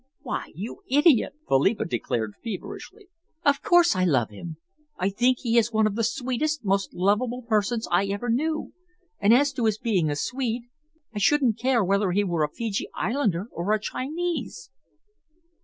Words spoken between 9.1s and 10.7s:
and as to his being a Swede,